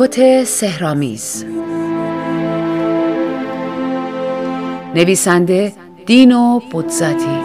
کت 0.00 0.44
سهرامیز 0.44 1.44
نویسنده 4.94 5.72
دینو 6.06 6.60
بودزاتی 6.70 7.38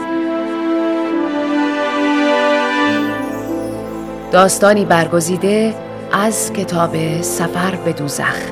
داستانی 4.31 4.85
برگزیده 4.85 5.75
از 6.11 6.53
کتاب 6.53 7.21
سفر 7.21 7.75
به 7.75 7.93
دوزخ. 7.93 8.51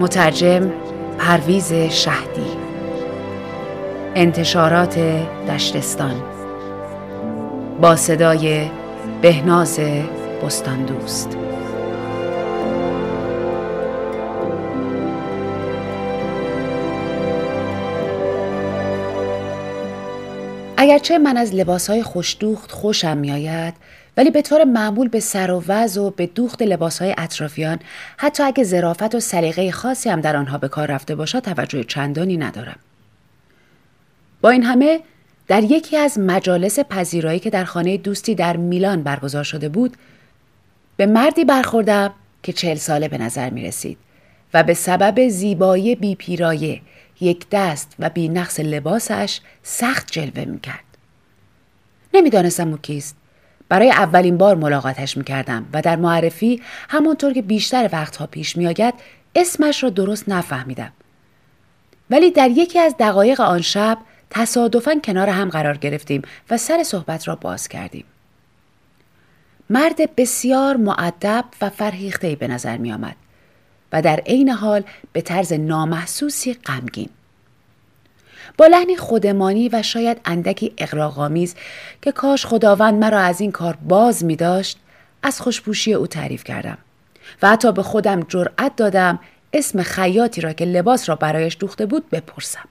مترجم 0.00 0.70
پرویز 1.18 1.72
شهدی. 1.72 2.50
انتشارات 4.14 4.98
دشتستان. 5.48 6.22
با 7.80 7.96
صدای 7.96 8.70
بهناز 9.22 9.80
بستان 10.44 10.86
اگرچه 20.82 21.18
من 21.18 21.36
از 21.36 21.54
لباسهای 21.54 22.02
خوشدوخت 22.02 22.72
خوشم 22.72 23.16
میآید 23.16 23.74
ولی 24.16 24.30
به 24.30 24.42
طور 24.42 24.64
معمول 24.64 25.08
به 25.08 25.20
سر 25.20 25.50
و 25.50 25.64
وز 25.68 25.98
و 25.98 26.10
به 26.10 26.26
دوخت 26.26 26.62
لباسهای 26.62 27.14
اطرافیان 27.18 27.78
حتی 28.16 28.42
اگه 28.42 28.64
ظرافت 28.64 29.14
و 29.14 29.20
سلیقه 29.20 29.70
خاصی 29.70 30.10
هم 30.10 30.20
در 30.20 30.36
آنها 30.36 30.58
به 30.58 30.68
کار 30.68 30.90
رفته 30.90 31.14
باشد 31.14 31.38
توجه 31.38 31.84
چندانی 31.84 32.36
ندارم. 32.36 32.78
با 34.40 34.50
این 34.50 34.62
همه 34.62 35.00
در 35.48 35.62
یکی 35.62 35.96
از 35.96 36.18
مجالس 36.18 36.78
پذیرایی 36.78 37.38
که 37.38 37.50
در 37.50 37.64
خانه 37.64 37.96
دوستی 37.96 38.34
در 38.34 38.56
میلان 38.56 39.02
برگزار 39.02 39.44
شده 39.44 39.68
بود 39.68 39.96
به 40.96 41.06
مردی 41.06 41.44
برخوردم 41.44 42.12
که 42.42 42.52
چهل 42.52 42.76
ساله 42.76 43.08
به 43.08 43.18
نظر 43.18 43.50
می 43.50 43.62
رسید 43.62 43.98
و 44.54 44.62
به 44.62 44.74
سبب 44.74 45.28
زیبایی 45.28 45.94
بی 45.94 46.14
پیرایه 46.14 46.80
یک 47.20 47.46
دست 47.52 47.94
و 47.98 48.10
بی 48.10 48.28
نقص 48.28 48.60
لباسش 48.60 49.40
سخت 49.62 50.10
جلوه 50.10 50.44
می 50.44 50.60
کرد. 50.60 50.84
نمی‌دانستم 52.14 52.70
او 52.70 52.78
کیست. 52.78 53.16
برای 53.68 53.90
اولین 53.90 54.38
بار 54.38 54.56
ملاقاتش 54.56 55.16
می 55.16 55.24
کردم 55.24 55.66
و 55.72 55.82
در 55.82 55.96
معرفی 55.96 56.62
همانطور 56.88 57.32
که 57.32 57.42
بیشتر 57.42 57.88
وقتها 57.92 58.26
پیش 58.26 58.56
می 58.56 58.66
آید 58.66 58.94
اسمش 59.34 59.82
را 59.82 59.90
درست 59.90 60.28
نفهمیدم. 60.28 60.92
ولی 62.10 62.30
در 62.30 62.50
یکی 62.50 62.78
از 62.78 62.94
دقایق 62.98 63.40
آن 63.40 63.60
شب 63.60 63.98
تصادفاً 64.30 64.94
کنار 65.04 65.28
هم 65.28 65.48
قرار 65.48 65.76
گرفتیم 65.76 66.22
و 66.50 66.56
سر 66.56 66.82
صحبت 66.82 67.28
را 67.28 67.36
باز 67.36 67.68
کردیم. 67.68 68.04
مرد 69.70 70.14
بسیار 70.14 70.76
معدب 70.76 71.44
و 71.60 71.70
فرهیخته 71.70 72.36
به 72.36 72.48
نظر 72.48 72.76
می 72.76 72.92
آمد. 72.92 73.16
و 73.92 74.02
در 74.02 74.16
عین 74.26 74.48
حال 74.48 74.82
به 75.12 75.20
طرز 75.20 75.52
نامحسوسی 75.52 76.54
غمگین. 76.54 77.08
با 78.58 78.66
لحنی 78.66 78.96
خودمانی 78.96 79.68
و 79.68 79.82
شاید 79.82 80.20
اندکی 80.24 80.72
اقراغامیز 80.78 81.54
که 82.02 82.12
کاش 82.12 82.46
خداوند 82.46 82.94
مرا 82.94 83.18
از 83.18 83.40
این 83.40 83.52
کار 83.52 83.78
باز 83.88 84.24
می 84.24 84.36
داشت 84.36 84.78
از 85.22 85.40
خوشپوشی 85.40 85.94
او 85.94 86.06
تعریف 86.06 86.44
کردم 86.44 86.78
و 87.42 87.48
حتی 87.48 87.72
به 87.72 87.82
خودم 87.82 88.22
جرأت 88.28 88.76
دادم 88.76 89.18
اسم 89.52 89.82
خیاطی 89.82 90.40
را 90.40 90.52
که 90.52 90.64
لباس 90.64 91.08
را 91.08 91.16
برایش 91.16 91.56
دوخته 91.60 91.86
بود 91.86 92.10
بپرسم. 92.10 92.68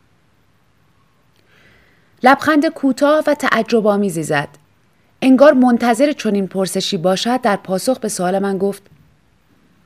لبخند 2.24 2.68
کوتاه 2.68 3.24
و 3.28 3.34
تعجب 3.34 3.88
آمیزی 3.88 4.24
زد. 4.24 4.48
انگار 5.22 5.54
منتظر 5.54 6.12
چنین 6.12 6.48
پرسشی 6.48 6.98
باشد 6.98 7.42
در 7.42 7.56
پاسخ 7.56 8.00
به 8.00 8.10
سوال 8.10 8.40
من 8.40 8.58
گفت 8.58 8.84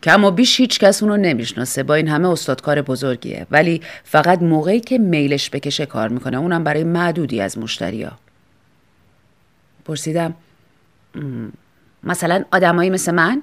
کم 0.04 0.24
و 0.24 0.32
بیش 0.32 0.60
هیچ 0.60 0.80
کس 0.80 1.04
اونو 1.04 1.18
نمی‌شناسه. 1.18 1.84
با 1.84 1.96
این 1.96 2.08
همه 2.08 2.30
استادکار 2.30 2.82
بزرگیه. 2.82 3.48
ولی 3.52 3.82
فقط 4.04 4.42
موقعی 4.42 4.80
که 4.80 4.98
میلش 4.98 5.50
بکشه 5.50 5.86
کار 5.86 6.10
می‌کنه. 6.10 6.38
اونم 6.38 6.64
برای 6.64 6.84
معدودی 6.84 7.42
از 7.42 7.58
مشتریا. 7.58 8.12
پرسیدم 9.86 10.36
مثلا 12.04 12.44
آدمایی 12.52 12.90
مثل 12.90 13.12
من؟ 13.12 13.42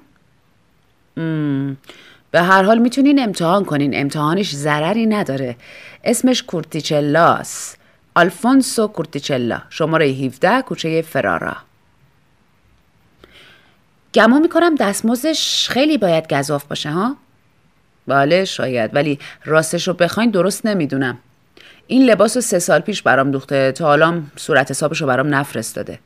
به 2.31 2.43
هر 2.43 2.63
حال 2.63 2.79
می‌تونین 2.79 3.23
امتحان 3.23 3.65
کنین. 3.65 4.01
امتحانش 4.01 4.55
ضرری 4.55 5.07
نداره. 5.07 5.57
اسمش 6.05 6.43
کورتیچلاس. 6.43 7.77
آلفونسو 8.15 8.87
کورتیچلا. 8.87 9.63
شماره 9.71 10.07
17 10.07 10.63
کوچه 10.63 11.03
فرارا. 11.03 11.57
گمون 14.15 14.43
می‌کنم 14.43 14.75
دستمزدش 14.75 15.69
خیلی 15.69 15.99
باید 15.99 16.35
گذاف 16.35 16.65
باشه 16.65 16.91
ها؟ 16.91 17.17
بله 18.07 18.45
شاید 18.45 18.95
ولی 18.95 19.19
راستش 19.45 19.89
رو 19.89 19.95
بخواین 19.95 20.31
درست 20.31 20.67
نمی‌دونم. 20.67 21.19
این 21.87 22.05
لباس 22.05 22.37
رو 22.37 22.41
سه 22.41 22.59
سال 22.59 22.81
پیش 22.81 23.03
برام 23.03 23.31
دوخته 23.31 23.73
تا 23.73 23.85
حالا 23.85 24.23
صورت 24.37 24.71
حسابش 24.71 25.01
رو 25.01 25.07
برام 25.07 25.35
نفرستاده. 25.35 25.99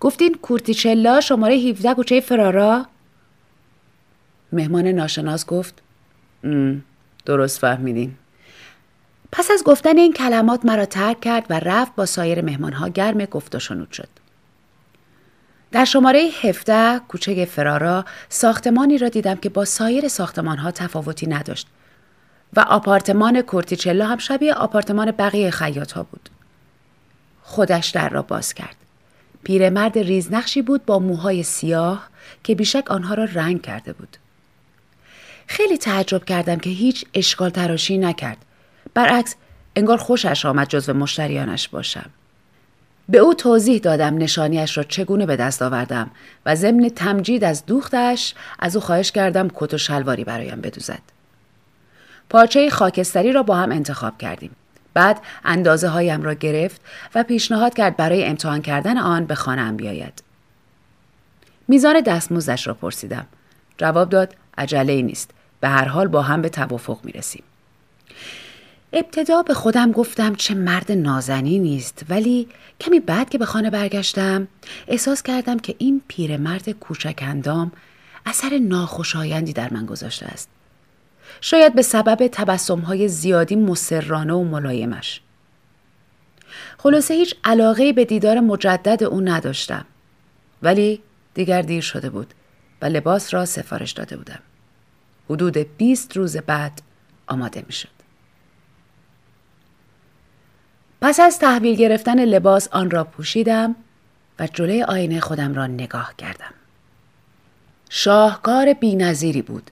گفتین 0.00 0.34
کورتیچلا 0.34 1.20
شماره 1.20 1.54
17 1.54 1.94
کوچه 1.94 2.20
فرارا؟ 2.20 2.86
مهمان 4.52 4.86
ناشناس 4.86 5.46
گفت 5.46 5.82
درست 7.24 7.58
فهمیدین. 7.58 8.14
پس 9.32 9.50
از 9.50 9.64
گفتن 9.64 9.98
این 9.98 10.12
کلمات 10.12 10.64
مرا 10.64 10.86
ترک 10.86 11.20
کرد 11.20 11.46
و 11.50 11.60
رفت 11.60 11.94
با 11.94 12.06
سایر 12.06 12.42
مهمانها 12.42 12.88
گرم 12.88 13.24
گفت 13.24 13.54
و 13.54 13.58
شنود 13.58 13.92
شد. 13.92 14.08
در 15.72 15.84
شماره 15.84 16.30
17 16.42 17.00
کوچه 17.08 17.44
فرارا 17.44 18.04
ساختمانی 18.28 18.98
را 18.98 19.08
دیدم 19.08 19.34
که 19.34 19.48
با 19.48 19.64
سایر 19.64 20.08
ساختمان 20.08 20.58
ها 20.58 20.70
تفاوتی 20.70 21.26
نداشت 21.26 21.66
و 22.56 22.60
آپارتمان 22.60 23.42
کورتیچلا 23.42 24.06
هم 24.06 24.18
شبیه 24.18 24.54
آپارتمان 24.54 25.10
بقیه 25.10 25.50
خیاط 25.50 25.92
ها 25.92 26.02
بود. 26.02 26.28
خودش 27.42 27.88
در 27.88 28.08
را 28.08 28.22
باز 28.22 28.54
کرد. 28.54 28.76
پیرمرد 29.44 29.98
ریزنقشی 29.98 30.62
بود 30.62 30.84
با 30.86 30.98
موهای 30.98 31.42
سیاه 31.42 32.08
که 32.44 32.54
بیشک 32.54 32.90
آنها 32.90 33.14
را 33.14 33.24
رنگ 33.24 33.62
کرده 33.62 33.92
بود. 33.92 34.16
خیلی 35.46 35.78
تعجب 35.78 36.24
کردم 36.24 36.58
که 36.58 36.70
هیچ 36.70 37.04
اشکال 37.14 37.50
تراشی 37.50 37.98
نکرد. 37.98 38.38
برعکس 38.94 39.34
انگار 39.76 39.96
خوشش 39.96 40.46
آمد 40.46 40.68
جزو 40.68 40.94
مشتریانش 40.94 41.68
باشم. 41.68 42.10
به 43.08 43.18
او 43.18 43.34
توضیح 43.34 43.78
دادم 43.78 44.18
نشانیش 44.18 44.76
را 44.76 44.82
چگونه 44.82 45.26
به 45.26 45.36
دست 45.36 45.62
آوردم 45.62 46.10
و 46.46 46.54
ضمن 46.54 46.88
تمجید 46.88 47.44
از 47.44 47.66
دوختش 47.66 48.34
از 48.58 48.76
او 48.76 48.82
خواهش 48.82 49.12
کردم 49.12 49.48
کت 49.54 49.74
و 49.74 49.78
شلواری 49.78 50.24
برایم 50.24 50.60
بدوزد. 50.60 51.02
پارچه 52.30 52.70
خاکستری 52.70 53.32
را 53.32 53.42
با 53.42 53.56
هم 53.56 53.72
انتخاب 53.72 54.18
کردیم. 54.18 54.50
بعد 54.94 55.20
اندازه 55.44 55.88
هایم 55.88 56.22
را 56.22 56.34
گرفت 56.34 56.80
و 57.14 57.22
پیشنهاد 57.22 57.74
کرد 57.74 57.96
برای 57.96 58.24
امتحان 58.24 58.62
کردن 58.62 58.98
آن 58.98 59.24
به 59.24 59.34
خانه 59.34 59.72
بیاید. 59.72 60.22
میزان 61.68 62.00
دستموزش 62.00 62.66
را 62.66 62.74
پرسیدم. 62.74 63.26
جواب 63.78 64.08
داد 64.08 64.34
عجله 64.58 65.02
نیست. 65.02 65.30
به 65.60 65.68
هر 65.68 65.84
حال 65.84 66.08
با 66.08 66.22
هم 66.22 66.42
به 66.42 66.48
توافق 66.48 66.98
می 67.04 67.12
رسیم. 67.12 67.42
ابتدا 68.92 69.42
به 69.42 69.54
خودم 69.54 69.92
گفتم 69.92 70.34
چه 70.34 70.54
مرد 70.54 70.92
نازنی 70.92 71.58
نیست 71.58 72.04
ولی 72.08 72.48
کمی 72.80 73.00
بعد 73.00 73.30
که 73.30 73.38
به 73.38 73.46
خانه 73.46 73.70
برگشتم 73.70 74.48
احساس 74.88 75.22
کردم 75.22 75.58
که 75.58 75.74
این 75.78 76.02
پیرمرد 76.08 76.70
کوچک 76.70 77.18
اندام 77.22 77.72
اثر 78.26 78.58
ناخوشایندی 78.58 79.52
در 79.52 79.72
من 79.72 79.86
گذاشته 79.86 80.26
است. 80.26 80.48
شاید 81.40 81.74
به 81.74 81.82
سبب 81.82 82.34
های 82.86 83.08
زیادی 83.08 83.56
مسررانه 83.56 84.32
و 84.32 84.44
ملایمش. 84.44 85.20
خلاصه 86.78 87.14
هیچ 87.14 87.34
علاقه 87.44 87.92
به 87.92 88.04
دیدار 88.04 88.40
مجدد 88.40 89.04
او 89.04 89.20
نداشتم. 89.20 89.84
ولی 90.62 91.02
دیگر 91.34 91.62
دیر 91.62 91.80
شده 91.80 92.10
بود 92.10 92.34
و 92.82 92.86
لباس 92.86 93.34
را 93.34 93.44
سفارش 93.44 93.92
داده 93.92 94.16
بودم. 94.16 94.38
حدود 95.30 95.56
20 95.56 96.16
روز 96.16 96.36
بعد 96.36 96.82
آماده 97.26 97.64
می 97.66 97.72
شد. 97.72 98.01
پس 101.02 101.20
از 101.20 101.38
تحویل 101.38 101.76
گرفتن 101.76 102.24
لباس 102.24 102.68
آن 102.72 102.90
را 102.90 103.04
پوشیدم 103.04 103.76
و 104.38 104.46
جلوی 104.46 104.82
آینه 104.82 105.20
خودم 105.20 105.54
را 105.54 105.66
نگاه 105.66 106.14
کردم. 106.18 106.54
شاهکار 107.90 108.72
بینظیری 108.72 109.42
بود 109.42 109.70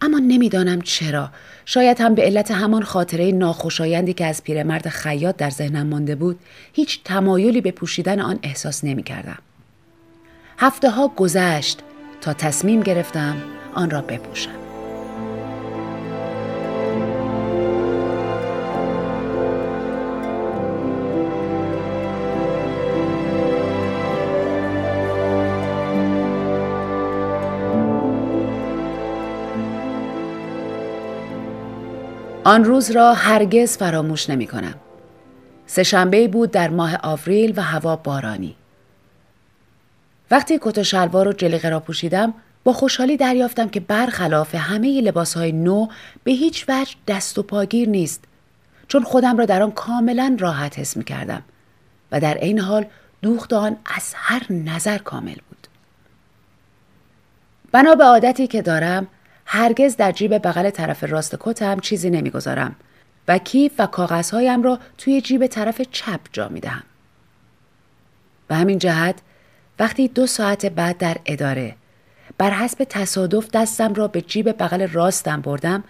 اما 0.00 0.18
نمی‌دانم 0.18 0.82
چرا 0.82 1.30
شاید 1.64 2.00
هم 2.00 2.14
به 2.14 2.22
علت 2.22 2.50
همان 2.50 2.82
خاطره 2.82 3.32
ناخوشایندی 3.32 4.12
که 4.12 4.26
از 4.26 4.44
پیرمرد 4.44 4.88
خیاط 4.88 5.36
در 5.36 5.50
ذهنم 5.50 5.86
مانده 5.86 6.14
بود 6.14 6.40
هیچ 6.72 7.00
تمایلی 7.04 7.60
به 7.60 7.70
پوشیدن 7.70 8.20
آن 8.20 8.38
احساس 8.42 8.84
نمی 8.84 9.02
کردم. 9.02 9.38
هفته 10.58 10.90
ها 10.90 11.08
گذشت 11.08 11.78
تا 12.20 12.32
تصمیم 12.32 12.80
گرفتم 12.80 13.36
آن 13.74 13.90
را 13.90 14.00
بپوشم. 14.00 14.67
آن 32.48 32.64
روز 32.64 32.90
را 32.90 33.14
هرگز 33.14 33.76
فراموش 33.76 34.30
نمی 34.30 34.46
کنم. 34.46 34.74
سهشنبه 35.66 36.28
بود 36.28 36.50
در 36.50 36.68
ماه 36.68 36.98
آوریل 37.02 37.52
و 37.56 37.62
هوا 37.62 37.96
بارانی. 37.96 38.56
وقتی 40.30 40.58
کت 40.62 40.78
و 40.78 40.84
شلوار 40.84 41.28
و 41.28 41.32
جلیقه 41.32 41.68
را 41.68 41.80
پوشیدم 41.80 42.34
با 42.64 42.72
خوشحالی 42.72 43.16
دریافتم 43.16 43.68
که 43.68 43.80
برخلاف 43.80 44.54
همه 44.54 45.00
لباس 45.00 45.36
های 45.36 45.52
نو 45.52 45.86
به 46.24 46.32
هیچ 46.32 46.64
وجه 46.68 46.94
دست 47.08 47.38
و 47.38 47.42
پاگیر 47.42 47.88
نیست 47.88 48.24
چون 48.88 49.02
خودم 49.02 49.36
را 49.36 49.44
در 49.44 49.62
آن 49.62 49.70
کاملا 49.70 50.36
راحت 50.38 50.78
حس 50.78 50.96
می 50.96 51.04
کردم 51.04 51.42
و 52.12 52.20
در 52.20 52.34
این 52.34 52.58
حال 52.58 52.86
دوخت 53.22 53.52
آن 53.52 53.76
از 53.84 54.12
هر 54.14 54.52
نظر 54.52 54.98
کامل 54.98 55.36
بود. 55.48 55.66
بنا 57.72 57.94
به 57.94 58.04
عادتی 58.04 58.46
که 58.46 58.62
دارم 58.62 59.06
هرگز 59.50 59.96
در 59.96 60.12
جیب 60.12 60.38
بغل 60.38 60.70
طرف 60.70 61.04
راست 61.04 61.36
کتم 61.40 61.80
چیزی 61.80 62.10
نمی‌گذارم 62.10 62.76
و 63.28 63.38
کیف 63.38 63.72
و 63.78 63.86
کاغذهایم 63.86 64.62
را 64.62 64.78
توی 64.98 65.20
جیب 65.20 65.46
طرف 65.46 65.80
چپ 65.80 66.20
جا 66.32 66.48
می 66.48 66.60
دهم. 66.60 66.82
به 68.48 68.54
همین 68.54 68.78
جهت 68.78 69.18
وقتی 69.78 70.08
دو 70.08 70.26
ساعت 70.26 70.66
بعد 70.66 70.98
در 70.98 71.16
اداره 71.26 71.76
بر 72.38 72.50
حسب 72.50 72.84
تصادف 72.84 73.50
دستم 73.50 73.94
را 73.94 74.08
به 74.08 74.20
جیب 74.20 74.62
بغل 74.62 74.88
راستم 74.88 75.40
بردم 75.40 75.84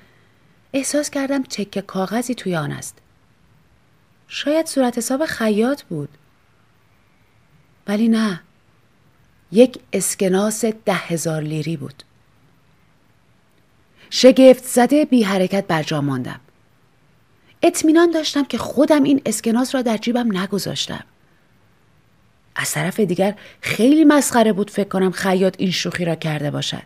احساس 0.72 1.10
کردم 1.10 1.42
تکه 1.42 1.82
کاغذی 1.82 2.34
توی 2.34 2.56
آن 2.56 2.72
است. 2.72 2.98
شاید 4.28 4.66
صورت 4.66 4.98
حساب 4.98 5.26
خیاط 5.26 5.82
بود. 5.82 6.08
ولی 7.86 8.08
نه. 8.08 8.40
یک 9.52 9.78
اسکناس 9.92 10.64
ده 10.64 10.94
هزار 10.94 11.42
لیری 11.42 11.76
بود. 11.76 12.02
شگفت 14.10 14.64
زده 14.64 15.04
بی 15.04 15.22
حرکت 15.22 15.66
بر 15.66 15.82
جا 15.82 16.00
ماندم. 16.00 16.40
اطمینان 17.62 18.10
داشتم 18.10 18.44
که 18.44 18.58
خودم 18.58 19.02
این 19.02 19.22
اسکناس 19.26 19.74
را 19.74 19.82
در 19.82 19.96
جیبم 19.96 20.38
نگذاشتم. 20.38 21.04
از 22.56 22.72
طرف 22.72 23.00
دیگر 23.00 23.34
خیلی 23.60 24.04
مسخره 24.04 24.52
بود 24.52 24.70
فکر 24.70 24.88
کنم 24.88 25.10
خیاط 25.10 25.54
این 25.58 25.70
شوخی 25.70 26.04
را 26.04 26.14
کرده 26.14 26.50
باشد. 26.50 26.82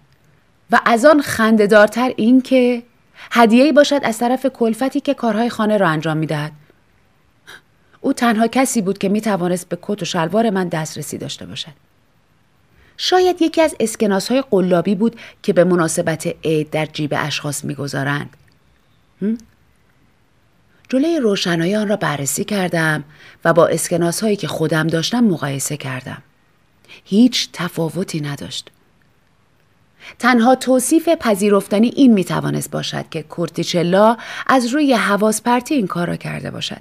و 0.71 0.81
از 0.85 1.05
آن 1.05 1.23
خندهدارتر 1.23 2.15
این 2.17 2.43
که 2.43 2.83
هدیه‌ای 3.31 3.73
باشد 3.73 4.01
از 4.03 4.19
طرف 4.19 4.47
کلفتی 4.47 5.01
که 5.01 5.15
کارهای 5.15 5.49
خانه 5.49 5.77
را 5.77 5.89
انجام 5.89 6.17
می‌دهد. 6.17 6.53
او 8.01 8.13
تنها 8.13 8.47
کسی 8.47 8.83
بود 8.83 8.99
که 8.99 9.09
می 9.09 9.21
توانست 9.21 9.69
به 9.69 9.79
کت 9.83 10.03
و 10.03 10.05
شلوار 10.05 10.51
من 10.51 10.69
دسترسی 10.69 11.19
داشته 11.19 11.47
باشد. 11.47 11.73
شاید 12.97 13.43
یکی 13.43 13.61
از 13.61 13.77
اسکناس 13.81 14.29
های 14.29 14.45
قلابی 14.51 14.95
بود 14.95 15.17
که 15.43 15.53
به 15.53 15.65
مناسبت 15.65 16.35
عید 16.45 16.71
در 16.71 16.87
جیب 16.87 17.15
اشخاص 17.17 17.65
می‌گذارند. 17.65 18.37
جلوی 20.89 21.21
روشنایی 21.21 21.77
آن 21.77 21.89
را 21.89 21.97
بررسی 21.97 22.45
کردم 22.45 23.05
و 23.45 23.53
با 23.53 23.67
اسکناس 23.67 24.23
هایی 24.23 24.37
که 24.37 24.49
خودم 24.49 24.87
داشتم 24.87 25.25
مقایسه 25.25 25.77
کردم. 25.77 26.23
هیچ 27.05 27.49
تفاوتی 27.53 28.21
نداشت. 28.21 28.71
تنها 30.19 30.55
توصیف 30.55 31.09
پذیرفتنی 31.09 31.93
این 31.97 32.13
می 32.13 32.25
توانست 32.25 32.71
باشد 32.71 33.09
که 33.11 33.23
کورتیچلا 33.23 34.17
از 34.47 34.67
روی 34.67 34.95
حواس 34.95 35.43
پرتی 35.43 35.75
این 35.75 35.87
کار 35.87 36.09
را 36.09 36.17
کرده 36.17 36.51
باشد. 36.51 36.81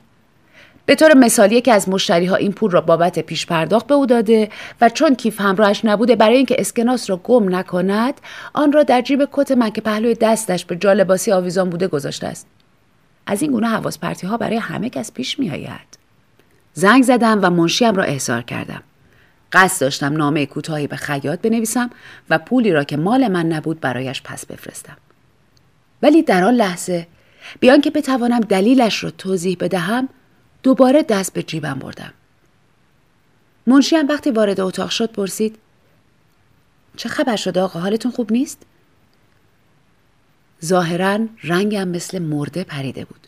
به 0.92 0.96
طور 0.96 1.14
مثالی 1.14 1.62
که 1.62 1.74
از 1.74 1.90
مشتری 1.90 2.26
ها 2.26 2.36
این 2.36 2.52
پول 2.52 2.72
را 2.72 2.82
بابت 2.82 3.20
پیش 3.20 3.46
پرداخت 3.46 3.88
به 3.88 3.94
او 3.94 4.06
داده 4.06 4.50
و 4.82 4.90
چون 4.90 5.16
کیف 5.16 5.42
همراهش 5.42 5.86
نبوده 5.86 6.16
برای 6.16 6.38
اینکه 6.38 6.56
اسکناس 6.60 7.10
را 7.10 7.18
گم 7.18 7.56
نکند 7.56 8.14
آن 8.54 8.72
را 8.72 8.84
در 8.84 9.02
جیب 9.02 9.30
کت 9.32 9.52
من 9.52 9.70
که 9.70 9.82
پهلوی 9.82 10.16
دستش 10.16 10.66
به 10.66 10.76
جالباسی 10.76 11.32
آویزان 11.32 11.70
بوده 11.70 11.88
گذاشته 11.88 12.28
است. 12.28 12.48
از 13.26 13.42
این 13.42 13.52
گونه 13.52 13.68
حواس 13.68 14.00
پرتی 14.00 14.28
ها 14.28 14.38
برای 14.38 14.58
همه 14.58 14.90
کس 14.90 15.12
پیش 15.12 15.40
می 15.40 15.52
آید. 15.52 15.98
زنگ 16.74 17.04
زدم 17.04 17.40
و 17.42 17.50
منشیم 17.50 17.96
را 17.96 18.04
احضار 18.04 18.42
کردم. 18.42 18.84
قصد 19.52 19.82
داشتم 19.82 20.14
نامه 20.14 20.46
کوتاهی 20.46 20.88
به 20.88 20.96
خیاط 20.96 21.42
بنویسم 21.42 21.90
و 22.30 22.38
پولی 22.38 22.72
را 22.72 22.84
که 22.84 22.98
مال 22.98 23.28
من 23.28 23.46
نبود 23.46 23.80
برایش 23.80 24.22
پس 24.22 24.46
بفرستم. 24.46 24.98
ولی 26.02 26.24
در 26.24 26.44
آن 26.44 26.54
لحظه 26.54 27.08
بیان 27.60 27.82
که 27.82 27.92
بتوانم 27.92 28.40
دلیلش 28.40 29.04
را 29.04 29.12
توضیح 29.12 29.58
بدهم 29.60 30.10
دوباره 30.64 31.04
دست 31.04 31.34
به 31.34 31.44
جیبم 31.44 31.74
بردم. 31.74 32.14
منشیم 33.68 34.08
وقتی 34.08 34.32
وارد 34.32 34.60
اتاق 34.60 34.90
شد 34.90 35.12
پرسید 35.12 35.58
چه 36.98 37.10
خبر 37.10 37.36
شده 37.36 37.62
آقا 37.62 37.80
حالتون 37.80 38.12
خوب 38.12 38.32
نیست؟ 38.32 38.66
ظاهرا 40.66 41.20
رنگم 41.44 41.88
مثل 41.88 42.20
مرده 42.20 42.64
پریده 42.64 43.06
بود. 43.06 43.28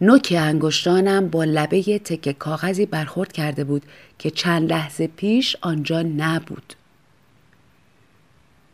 نوک 0.00 0.34
انگشتانم 0.38 1.28
با 1.28 1.44
لبه 1.44 1.82
تک 1.98 2.38
کاغذی 2.38 2.86
برخورد 2.86 3.32
کرده 3.32 3.64
بود 3.64 3.82
که 4.18 4.30
چند 4.30 4.70
لحظه 4.70 5.06
پیش 5.06 5.56
آنجا 5.60 6.02
نبود. 6.02 6.74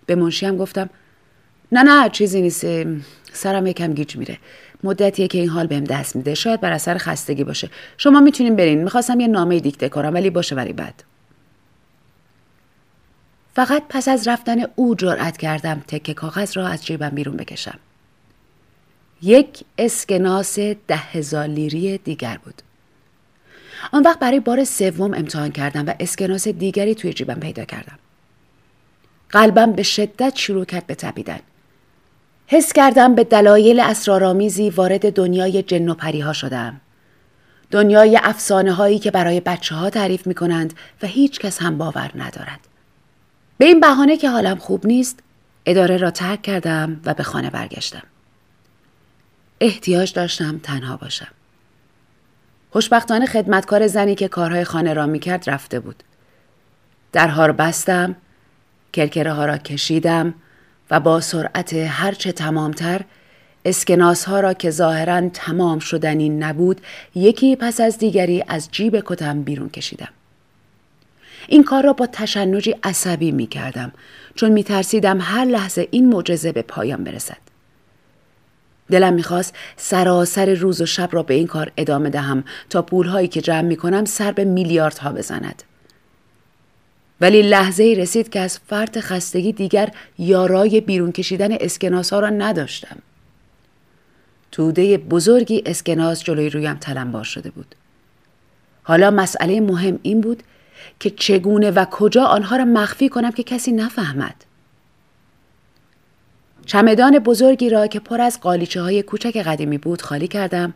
به 0.06 0.14
منشیم 0.14 0.56
گفتم 0.56 0.90
نه 1.74 1.82
نه 1.82 2.08
چیزی 2.08 2.42
نیست. 2.42 2.66
سرم 3.32 3.66
یکم 3.66 3.92
گیج 3.94 4.16
میره. 4.16 4.38
مدتیه 4.82 5.28
که 5.28 5.38
این 5.38 5.48
حال 5.48 5.66
بهم 5.66 5.84
دست 5.84 6.16
میده. 6.16 6.34
شاید 6.34 6.60
بر 6.60 6.72
اثر 6.72 6.98
خستگی 6.98 7.44
باشه. 7.44 7.70
شما 7.96 8.20
می‌تونین 8.20 8.56
برین. 8.56 8.84
می‌خواستم 8.84 9.20
یه 9.20 9.26
نامه 9.26 9.60
دیکته 9.60 9.88
کنم 9.88 10.14
ولی 10.14 10.30
باشه 10.30 10.54
ولی 10.54 10.72
بد 10.72 10.94
فقط 13.54 13.82
پس 13.88 14.08
از 14.08 14.28
رفتن 14.28 14.56
او 14.76 14.94
جرأت 14.94 15.36
کردم 15.36 15.82
تکه 15.88 16.14
کاغذ 16.14 16.56
را 16.56 16.68
از 16.68 16.86
جیبم 16.86 17.08
بیرون 17.08 17.36
بکشم. 17.36 17.78
یک 19.22 19.64
اسکناس 19.78 20.58
ده 20.58 20.96
هزار 20.96 21.46
لیری 21.46 21.98
دیگر 21.98 22.38
بود. 22.44 22.62
آن 23.92 24.02
وقت 24.02 24.18
برای 24.18 24.40
بار 24.40 24.64
سوم 24.64 25.14
امتحان 25.14 25.50
کردم 25.50 25.86
و 25.86 25.94
اسکناس 26.00 26.48
دیگری 26.48 26.94
توی 26.94 27.12
جیبم 27.12 27.40
پیدا 27.40 27.64
کردم. 27.64 27.98
قلبم 29.30 29.72
به 29.72 29.82
شدت 29.82 30.36
شروع 30.36 30.64
کرد 30.64 30.86
به 30.86 30.94
تپیدن 30.94 31.40
حس 32.46 32.72
کردم 32.72 33.14
به 33.14 33.24
دلایل 33.24 33.80
اسرارآمیزی 33.80 34.70
وارد 34.70 35.12
دنیای 35.12 35.62
جن 35.62 35.88
و 35.88 35.94
پریها 35.94 36.32
شدم. 36.32 36.80
دنیای 37.70 38.20
افسانه 38.22 38.72
هایی 38.72 38.98
که 38.98 39.10
برای 39.10 39.40
بچه 39.40 39.74
ها 39.74 39.90
تعریف 39.90 40.26
می 40.26 40.34
کنند 40.34 40.74
و 41.02 41.06
هیچ 41.06 41.38
کس 41.38 41.62
هم 41.62 41.78
باور 41.78 42.10
ندارد. 42.14 42.60
به 43.58 43.64
این 43.64 43.80
بهانه 43.80 44.16
که 44.16 44.30
حالم 44.30 44.56
خوب 44.56 44.86
نیست، 44.86 45.18
اداره 45.66 45.96
را 45.96 46.10
ترک 46.10 46.42
کردم 46.42 47.00
و 47.04 47.14
به 47.14 47.22
خانه 47.22 47.50
برگشتم. 47.50 48.02
احتیاج 49.60 50.12
داشتم 50.12 50.58
تنها 50.58 50.96
باشم. 50.96 51.28
خوشبختانه 52.70 53.26
خدمتکار 53.26 53.86
زنی 53.86 54.14
که 54.14 54.28
کارهای 54.28 54.64
خانه 54.64 54.94
را 54.94 55.06
می 55.06 55.18
کرد 55.18 55.50
رفته 55.50 55.80
بود. 55.80 56.02
درها 57.12 57.46
را 57.46 57.52
بستم، 57.52 58.16
کرکره 58.92 59.32
ها 59.32 59.44
را 59.44 59.58
کشیدم 59.58 60.34
و 60.90 61.00
با 61.00 61.20
سرعت 61.20 61.72
هرچه 61.72 62.32
تمامتر 62.32 63.00
اسکناس 63.64 64.24
ها 64.24 64.40
را 64.40 64.54
که 64.54 64.70
ظاهرا 64.70 65.28
تمام 65.28 65.78
شدنی 65.78 66.28
نبود 66.28 66.80
یکی 67.14 67.56
پس 67.56 67.80
از 67.80 67.98
دیگری 67.98 68.44
از 68.48 68.68
جیب 68.72 69.02
کتم 69.06 69.42
بیرون 69.42 69.68
کشیدم. 69.68 70.08
این 71.48 71.64
کار 71.64 71.84
را 71.84 71.92
با 71.92 72.06
تشنجی 72.06 72.74
عصبی 72.82 73.32
می 73.32 73.46
کردم 73.46 73.92
چون 74.34 74.52
می 74.52 74.64
ترسیدم 74.64 75.18
هر 75.20 75.44
لحظه 75.44 75.88
این 75.90 76.08
معجزه 76.08 76.52
به 76.52 76.62
پایان 76.62 77.04
برسد. 77.04 77.36
دلم 78.90 79.12
می‌خواست 79.12 79.54
سراسر 79.76 80.54
روز 80.54 80.80
و 80.80 80.86
شب 80.86 81.08
را 81.12 81.22
به 81.22 81.34
این 81.34 81.46
کار 81.46 81.72
ادامه 81.76 82.10
دهم 82.10 82.44
تا 82.70 82.82
پولهایی 82.82 83.28
که 83.28 83.40
جمع 83.40 83.60
می 83.60 83.76
کنم 83.76 84.04
سر 84.04 84.32
به 84.32 84.44
میلیاردها 84.44 85.12
بزند. 85.12 85.62
ولی 87.20 87.42
لحظه 87.42 87.82
ای 87.82 87.94
رسید 87.94 88.28
که 88.28 88.40
از 88.40 88.58
فرط 88.58 88.98
خستگی 88.98 89.52
دیگر 89.52 89.88
یارای 90.18 90.80
بیرون 90.80 91.12
کشیدن 91.12 91.52
اسکناس 91.52 92.12
ها 92.12 92.20
را 92.20 92.30
نداشتم. 92.30 92.96
توده 94.52 94.98
بزرگی 94.98 95.62
اسکناس 95.66 96.24
جلوی 96.24 96.50
رویم 96.50 96.74
تلمبار 96.74 97.24
شده 97.24 97.50
بود. 97.50 97.74
حالا 98.82 99.10
مسئله 99.10 99.60
مهم 99.60 99.98
این 100.02 100.20
بود 100.20 100.42
که 101.00 101.10
چگونه 101.10 101.70
و 101.70 101.84
کجا 101.84 102.24
آنها 102.24 102.56
را 102.56 102.64
مخفی 102.64 103.08
کنم 103.08 103.30
که 103.30 103.42
کسی 103.42 103.72
نفهمد. 103.72 104.34
چمدان 106.66 107.18
بزرگی 107.18 107.70
را 107.70 107.86
که 107.86 108.00
پر 108.00 108.20
از 108.20 108.40
قالیچه 108.40 108.82
های 108.82 109.02
کوچک 109.02 109.36
قدیمی 109.36 109.78
بود 109.78 110.02
خالی 110.02 110.28
کردم 110.28 110.74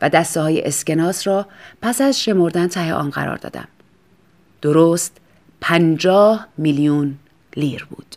و 0.00 0.08
دسته 0.08 0.40
های 0.40 0.62
اسکناس 0.62 1.26
را 1.26 1.46
پس 1.82 2.00
از 2.00 2.22
شمردن 2.22 2.66
ته 2.66 2.94
آن 2.94 3.10
قرار 3.10 3.36
دادم. 3.36 3.68
درست 4.62 5.19
پنجاه 5.60 6.46
میلیون 6.58 7.18
لیر 7.56 7.86
بود. 7.90 8.16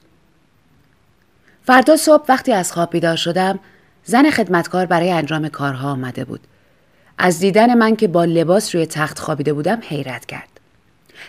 فردا 1.66 1.98
صبح 1.98 2.26
وقتی 2.30 2.52
از 2.52 2.72
خواب 2.72 2.90
بیدار 2.90 3.16
شدم 3.16 3.60
زن 4.06 4.30
خدمتکار 4.30 4.86
برای 4.86 5.12
انجام 5.12 5.48
کارها 5.48 5.92
آمده 5.92 6.26
بود. 6.26 6.40
از 7.18 7.40
دیدن 7.40 7.74
من 7.74 7.96
که 7.96 8.08
با 8.08 8.26
لباس 8.26 8.76
روی 8.76 8.86
تخت 8.86 9.20
خوابیده 9.20 9.54
بودم 9.54 9.82
حیرت 9.88 10.26
کرد. 10.26 10.50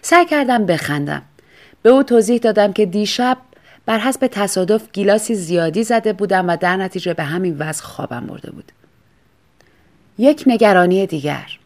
سعی 0.02 0.26
کردم 0.26 0.66
بخندم. 0.66 1.22
به 1.82 1.90
او 1.90 2.02
توضیح 2.02 2.38
دادم 2.38 2.72
که 2.72 2.86
دیشب 2.86 3.38
بر 3.86 3.98
حسب 3.98 4.26
تصادف 4.26 4.92
گیلاسی 4.92 5.34
زیادی 5.34 5.84
زده 5.84 6.12
بودم 6.12 6.48
و 6.48 6.56
در 6.56 6.76
نتیجه 6.76 7.14
به 7.14 7.22
همین 7.22 7.56
وضع 7.58 7.82
خوابم 7.82 8.26
برده 8.26 8.50
بود. 8.50 8.72
یک 10.18 10.44
نگرانی 10.46 11.06
دیگر. 11.06 11.58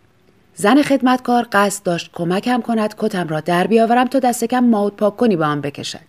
زن 0.61 0.83
خدمتکار 0.83 1.49
قصد 1.53 1.83
داشت 1.83 2.11
کمکم 2.13 2.61
کند 2.61 2.95
کتم 2.99 3.29
را 3.29 3.41
در 3.41 3.67
بیاورم 3.67 4.07
تا 4.07 4.19
دست 4.19 4.45
کم 4.45 4.65
ماوت 4.65 4.97
پاک 4.97 5.17
کنی 5.17 5.37
به 5.37 5.45
آن 5.45 5.61
بکشد. 5.61 6.09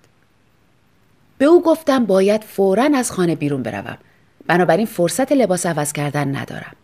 به 1.38 1.46
او 1.46 1.64
گفتم 1.64 2.06
باید 2.06 2.44
فورا 2.44 2.90
از 2.96 3.12
خانه 3.12 3.36
بیرون 3.36 3.64
بروم. 3.64 3.98
بنابراین 4.48 4.86
فرصت 4.86 5.32
لباس 5.32 5.66
عوض 5.66 5.94
کردن 5.94 6.36
ندارم. 6.36 6.76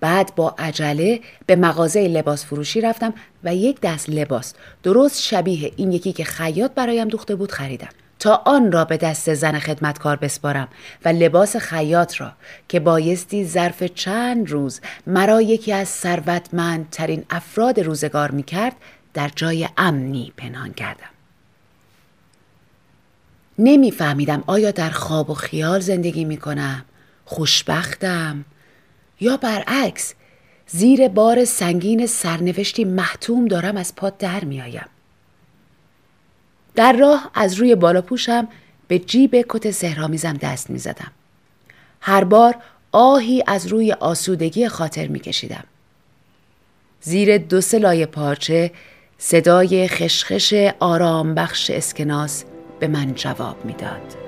بعد 0.00 0.32
با 0.36 0.54
عجله 0.58 1.20
به 1.46 1.56
مغازه 1.56 2.08
لباس 2.08 2.44
فروشی 2.44 2.80
رفتم 2.80 3.14
و 3.44 3.54
یک 3.54 3.80
دست 3.80 4.10
لباس 4.10 4.54
درست 4.82 5.22
شبیه 5.22 5.72
این 5.76 5.92
یکی 5.92 6.12
که 6.12 6.24
خیاط 6.24 6.70
برایم 6.74 7.08
دوخته 7.08 7.34
بود 7.34 7.52
خریدم. 7.52 7.88
تا 8.22 8.42
آن 8.44 8.72
را 8.72 8.84
به 8.84 8.96
دست 8.96 9.34
زن 9.34 9.58
خدمتکار 9.58 10.16
بسپارم 10.16 10.68
و 11.04 11.08
لباس 11.08 11.56
خیاط 11.56 12.20
را 12.20 12.32
که 12.68 12.80
بایستی 12.80 13.44
ظرف 13.44 13.82
چند 13.82 14.50
روز 14.50 14.80
مرا 15.06 15.42
یکی 15.42 15.72
از 15.72 15.88
ثروتمندترین 15.88 17.24
افراد 17.30 17.80
روزگار 17.80 18.30
می 18.30 18.42
کرد 18.42 18.76
در 19.14 19.30
جای 19.36 19.68
امنی 19.76 20.32
پنهان 20.36 20.72
کردم. 20.72 21.10
نمیفهمیدم 23.58 24.44
آیا 24.46 24.70
در 24.70 24.90
خواب 24.90 25.30
و 25.30 25.34
خیال 25.34 25.80
زندگی 25.80 26.24
می 26.24 26.36
کنم 26.36 26.84
خوشبختم 27.24 28.44
یا 29.20 29.36
برعکس 29.36 30.14
زیر 30.66 31.08
بار 31.08 31.44
سنگین 31.44 32.06
سرنوشتی 32.06 32.84
محتوم 32.84 33.48
دارم 33.48 33.76
از 33.76 33.94
پا 33.96 34.10
در 34.10 34.44
میآیم 34.44 34.86
در 36.74 36.92
راه 36.92 37.30
از 37.34 37.54
روی 37.54 37.74
بالا 37.74 38.02
پوشم 38.02 38.48
به 38.88 38.98
جیب 38.98 39.44
کت 39.48 39.70
سهرامیزم 39.70 40.32
دست 40.34 40.70
می 40.70 40.78
زدم. 40.78 41.12
هر 42.00 42.24
بار 42.24 42.54
آهی 42.92 43.44
از 43.46 43.66
روی 43.66 43.92
آسودگی 43.92 44.68
خاطر 44.68 45.06
می 45.06 45.20
کشیدم. 45.20 45.64
زیر 47.00 47.38
دو 47.38 47.60
سلای 47.60 48.06
پارچه 48.06 48.70
صدای 49.18 49.88
خشخش 49.88 50.54
آرام 50.80 51.34
بخش 51.34 51.70
اسکناس 51.70 52.44
به 52.80 52.88
من 52.88 53.14
جواب 53.14 53.64
می‌داد. 53.64 54.21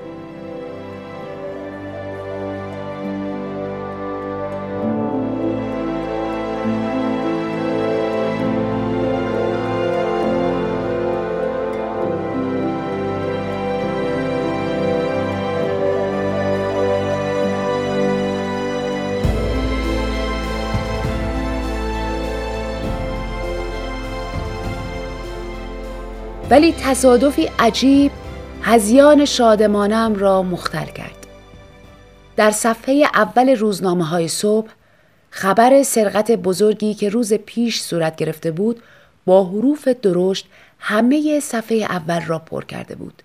ولی 26.55 26.73
تصادفی 26.73 27.51
عجیب 27.59 28.13
هزیان 28.63 29.25
شادمانم 29.25 30.15
را 30.15 30.43
مختل 30.43 30.85
کرد. 30.85 31.27
در 32.37 32.51
صفحه 32.51 33.07
اول 33.15 33.49
روزنامه 33.49 34.05
های 34.05 34.29
صبح 34.29 34.71
خبر 35.31 35.83
سرقت 35.83 36.31
بزرگی 36.31 36.95
که 36.95 37.09
روز 37.09 37.35
پیش 37.35 37.81
صورت 37.81 38.17
گرفته 38.17 38.51
بود 38.51 38.83
با 39.25 39.45
حروف 39.45 39.89
درشت 39.89 40.47
همه 40.79 41.41
صفحه 41.41 41.77
اول 41.77 42.21
را 42.21 42.39
پر 42.39 42.65
کرده 42.65 42.95
بود. 42.95 43.23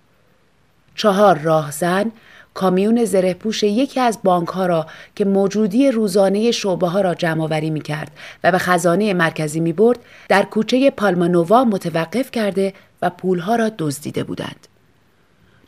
چهار 0.95 1.37
راهزن 1.37 2.11
کامیون 2.53 3.05
زره 3.05 3.33
پوش 3.33 3.63
یکی 3.63 3.99
از 3.99 4.19
بانک 4.23 4.47
ها 4.47 4.65
را 4.65 4.87
که 5.15 5.25
موجودی 5.25 5.91
روزانه 5.91 6.51
شعبه 6.51 6.87
ها 6.87 7.01
را 7.01 7.15
جمع 7.15 7.43
آوری 7.43 7.69
می 7.69 7.81
کرد 7.81 8.11
و 8.43 8.51
به 8.51 8.57
خزانه 8.57 9.13
مرکزی 9.13 9.59
می 9.59 9.73
برد 9.73 9.99
در 10.29 10.43
کوچه 10.43 10.89
پالمانووا 10.89 11.63
متوقف 11.63 12.31
کرده 12.31 12.73
و 13.01 13.09
پولها 13.09 13.55
را 13.55 13.71
دزدیده 13.77 14.23
بودند. 14.23 14.67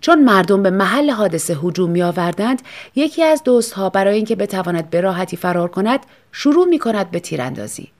چون 0.02 0.24
مردم 0.24 0.64
به 0.64 0.70
محل 0.70 1.10
حادثه 1.10 1.58
هجوم 1.64 1.90
می 1.90 2.02
آوردند 2.04 2.62
یکی 2.96 3.24
از 3.24 3.44
دوستها 3.44 3.90
برای 3.90 4.16
اینکه 4.16 4.36
بتواند 4.36 4.90
به 4.90 5.02
راحتی 5.02 5.38
فرار 5.38 5.68
کند 5.68 6.00
شروع 6.32 6.68
می 6.68 6.80
کند 6.80 7.12
به 7.12 7.20
تیراندازی. 7.20 7.92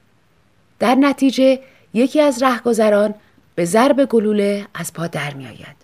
در 0.78 0.94
نتیجه 0.94 1.58
یکی 1.94 2.20
از 2.20 2.42
رهگذران 2.42 3.14
به 3.54 3.64
ضرب 3.64 4.04
گلوله 4.04 4.66
از 4.74 4.92
پا 4.92 5.06
در 5.06 5.34
می 5.34 5.46
آید. 5.46 5.81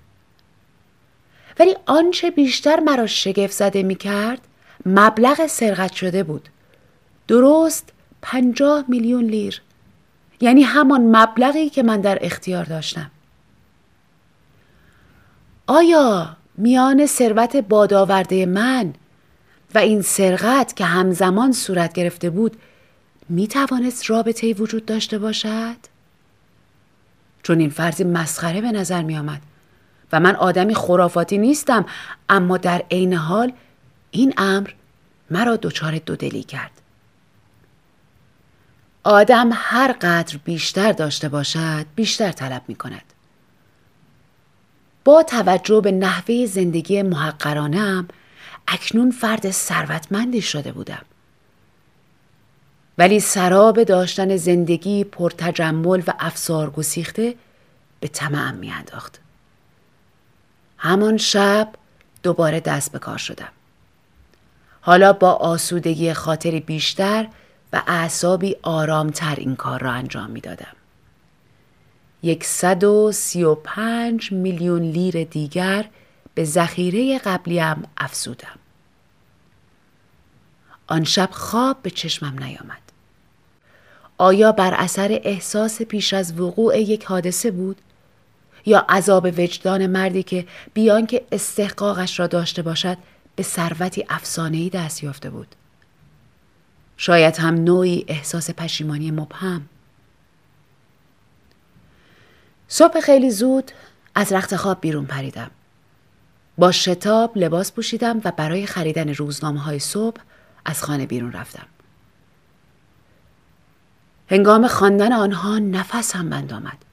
ولی 1.59 1.77
آنچه 1.87 2.31
بیشتر 2.31 2.81
مرا 2.81 3.07
شگفت 3.07 3.53
زده 3.53 3.83
می 3.83 3.95
کرد 3.95 4.41
مبلغ 4.87 5.47
سرقت 5.47 5.93
شده 5.93 6.23
بود. 6.23 6.49
درست 7.29 7.93
پنجاه 8.23 8.85
میلیون 8.89 9.25
لیر. 9.25 9.63
یعنی 10.41 10.63
همان 10.63 11.17
مبلغی 11.17 11.69
که 11.69 11.83
من 11.83 12.01
در 12.01 12.19
اختیار 12.21 12.65
داشتم. 12.65 13.11
آیا 15.67 16.37
میان 16.59 17.07
ثروت 17.07 17.57
بادآورده 17.57 18.47
من 18.47 18.95
و 19.75 19.79
این 19.79 20.03
سرقت 20.03 20.77
که 20.77 20.85
همزمان 20.85 21.53
صورت 21.53 21.93
گرفته 21.93 22.31
بود 22.31 22.57
می 23.29 23.49
توانست 23.49 24.11
رابطه 24.11 24.53
وجود 24.53 24.87
داشته 24.87 25.19
باشد؟ 25.19 25.77
چون 27.43 27.59
این 27.59 27.71
فرضی 27.71 28.05
مسخره 28.05 28.61
به 28.61 28.73
نظر 28.73 29.03
می 29.03 29.17
آمد 29.19 29.41
و 30.13 30.21
من 30.21 30.37
آدمی 30.37 30.75
خرافاتی 30.75 31.39
نیستم 31.39 31.87
اما 32.29 32.57
در 32.57 32.83
عین 32.91 33.15
حال 33.15 33.53
این 34.11 34.35
امر 34.37 34.71
مرا 35.31 35.57
دچار 35.57 35.99
دودلی 35.99 36.43
کرد. 36.43 36.71
آدم 39.05 39.51
هر 39.53 39.93
قدر 39.93 40.37
بیشتر 40.45 40.93
داشته 40.93 41.29
باشد 41.29 41.87
بیشتر 41.95 42.33
طلب 42.33 42.63
می 42.69 42.75
کند. 42.75 43.03
با 45.05 45.23
توجه 45.23 45.81
به 45.81 45.93
نحوه 45.93 46.47
زندگی 46.47 47.03
محقرانم 47.03 48.09
اکنون 48.69 49.11
فرد 49.11 49.51
ثروتمندی 49.51 50.43
شده 50.43 50.73
بودم. 50.73 51.05
ولی 52.99 53.21
سراب 53.21 53.85
داشتن 53.85 54.37
زندگی 54.37 55.05
پرتجمل 55.05 56.03
و 56.07 56.13
افسار 56.19 56.71
گسیخته 56.71 57.35
به 58.01 58.09
طمعم 58.09 58.55
میانداخت. 58.55 59.21
همان 60.79 61.17
شب 61.17 61.69
دوباره 62.23 62.61
دست 62.61 62.93
به 62.93 62.99
کار 62.99 63.19
شدم. 63.19 63.49
حالا 64.81 65.13
با 65.13 65.33
آسودگی 65.33 66.13
خاطری 66.13 66.61
بیشتر 66.61 67.29
و 67.73 67.83
اعصابی 67.87 68.57
آرامتر 68.63 69.35
این 69.37 69.57
کار 69.57 69.81
را 69.81 69.93
انجام 69.93 70.31
می 70.31 70.41
دادم. 70.41 70.77
یکصد 72.23 72.85
و 72.85 73.13
سی 73.13 73.43
و 73.43 73.55
پنج 73.55 74.33
میلیون 74.33 74.83
لیر 74.83 75.25
دیگر 75.25 75.89
به 76.35 76.45
ذخیره 76.45 77.19
قبلیم 77.19 77.83
افزودم. 77.97 78.59
آن 80.87 81.05
شب 81.05 81.29
خواب 81.33 81.83
به 81.83 81.91
چشمم 81.91 82.43
نیامد. 82.43 82.83
آیا 84.19 84.53
بر 84.53 84.75
اثر 84.75 85.21
احساس 85.23 85.83
پیش 85.83 86.15
از 86.15 86.41
وقوع 86.41 86.79
یک 86.81 87.05
حادثه 87.05 87.51
بود؟ 87.51 87.77
یا 88.69 88.87
عذاب 88.89 89.25
وجدان 89.25 89.87
مردی 89.87 90.23
که 90.23 90.47
بیان 90.75 91.07
که 91.07 91.27
استحقاقش 91.33 92.21
را 92.21 92.27
داشته 92.27 92.63
باشد 92.63 92.99
به 93.37 93.43
ثروتی 93.43 94.05
افسانه‌ای 94.09 94.69
دست 94.69 95.05
یافته 95.05 95.31
بود؟ 95.31 95.49
شاید 96.97 97.37
هم 97.37 97.55
نوعی 97.55 98.05
احساس 98.09 98.51
پشیمانی 98.51 99.11
مبهم 99.11 99.63
صبح 102.69 103.01
خیلی 103.01 103.31
زود 103.31 103.73
از 104.15 104.33
رخت 104.33 104.57
خواب 104.57 104.81
بیرون 104.81 105.07
پریدم. 105.07 105.51
با 106.59 106.73
شتاب 106.73 107.39
لباس 107.39 107.73
پوشیدم 107.73 108.21
و 108.25 108.33
برای 108.37 108.67
خریدن 108.67 109.09
روزنامه 109.09 109.61
های 109.61 109.79
صبح 109.79 110.21
از 110.65 110.83
خانه 110.83 111.07
بیرون 111.07 111.33
رفتم. 111.33 111.67
هنگام 114.31 114.67
خواندن 114.67 115.13
آنها 115.13 115.59
نفسم 115.59 116.31
بند 116.31 116.53
آمد. 116.53 116.88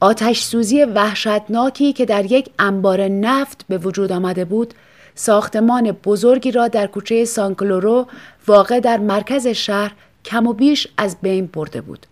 آتش 0.00 0.42
سوزی 0.42 0.84
وحشتناکی 0.84 1.92
که 1.92 2.04
در 2.04 2.32
یک 2.32 2.50
انبار 2.58 3.08
نفت 3.08 3.64
به 3.68 3.78
وجود 3.78 4.12
آمده 4.12 4.44
بود 4.44 4.74
ساختمان 5.14 5.92
بزرگی 5.92 6.50
را 6.50 6.68
در 6.68 6.86
کوچه 6.86 7.24
سانکلورو 7.24 8.06
واقع 8.46 8.80
در 8.80 8.98
مرکز 8.98 9.46
شهر 9.46 9.92
کم 10.24 10.46
و 10.46 10.52
بیش 10.52 10.88
از 10.96 11.16
بین 11.22 11.46
برده 11.46 11.80
بود. 11.80 12.06